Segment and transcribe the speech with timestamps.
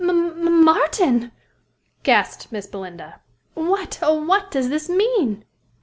[0.03, 1.31] "M M Martin!"
[2.01, 3.21] gasped Miss Belinda.
[3.53, 5.45] "What oh, what does this mean?"